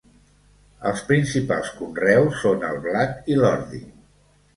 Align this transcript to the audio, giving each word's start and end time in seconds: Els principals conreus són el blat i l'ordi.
Els 0.91 1.01
principals 1.09 1.69
conreus 1.81 2.39
són 2.45 2.65
el 2.71 2.81
blat 2.87 3.31
i 3.35 3.39
l'ordi. 3.43 3.83